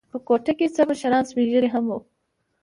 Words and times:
په 0.11 0.17
کوټه 0.27 0.51
کې 0.57 0.67
څه 0.75 0.81
مشران 0.89 1.23
سپین 1.29 1.45
ږیري 1.51 1.69
هم 1.73 1.85
و. 1.93 1.99